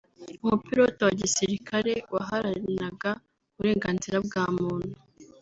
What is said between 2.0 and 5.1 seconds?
waharaniraga uburenganzira bwa muntu